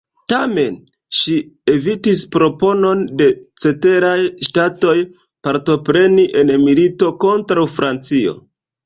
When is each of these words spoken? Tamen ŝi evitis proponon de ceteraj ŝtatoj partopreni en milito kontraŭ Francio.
Tamen 0.31 0.77
ŝi 1.17 1.33
evitis 1.73 2.23
proponon 2.35 3.03
de 3.19 3.27
ceteraj 3.65 4.15
ŝtatoj 4.47 4.95
partopreni 5.49 6.27
en 6.41 6.55
milito 6.65 7.11
kontraŭ 7.27 7.67
Francio. 7.77 8.35